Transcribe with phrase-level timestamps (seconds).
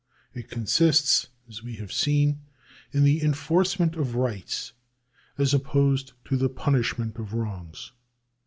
[0.33, 2.41] It con sists, as we have seen,
[2.91, 4.73] in the enforcement of rights,
[5.37, 7.91] as opposed to the punishment of wrongs.